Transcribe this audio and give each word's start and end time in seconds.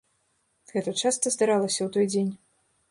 Гэта 0.73 0.95
часта 1.03 1.25
здаралася 1.37 1.79
ў 1.83 1.89
той 1.99 2.05
дзень. 2.15 2.31